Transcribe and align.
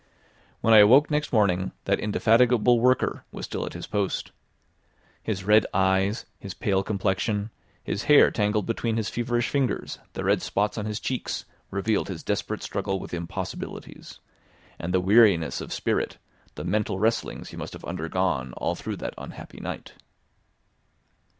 When 0.61 0.73
I 0.73 0.79
awoke 0.79 1.11
next 1.11 1.31
morning 1.31 1.73
that 1.85 1.99
indefatigable 1.99 2.79
worker 2.79 3.23
was 3.31 3.45
still 3.45 3.67
at 3.67 3.73
his 3.73 3.85
post. 3.85 4.31
His 5.21 5.43
red 5.43 5.67
eyes, 5.75 6.25
his 6.39 6.55
pale 6.55 6.81
complexion, 6.81 7.51
his 7.83 8.05
hair 8.05 8.31
tangled 8.31 8.65
between 8.65 8.97
his 8.97 9.09
feverish 9.09 9.49
fingers, 9.49 9.99
the 10.13 10.23
red 10.23 10.41
spots 10.41 10.75
on 10.75 10.87
his 10.87 10.99
cheeks, 10.99 11.45
revealed 11.69 12.07
his 12.07 12.23
desperate 12.23 12.63
struggle 12.63 12.99
with 12.99 13.13
impossibilities, 13.13 14.19
and 14.79 14.91
the 14.91 14.99
weariness 14.99 15.61
of 15.61 15.71
spirit, 15.71 16.17
the 16.55 16.63
mental 16.63 16.97
wrestlings 16.97 17.49
he 17.49 17.55
must 17.55 17.73
have 17.73 17.85
undergone 17.85 18.53
all 18.53 18.73
through 18.73 18.95
that 18.97 19.13
unhappy 19.19 19.59
night. 19.61 19.93